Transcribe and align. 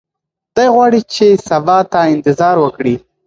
دی 0.55 0.67
غواړي 0.75 1.01
چې 1.13 1.25
سبا 1.49 1.77
ته 1.91 1.99
انتظار 2.13 2.55
وکړي. 2.59 2.95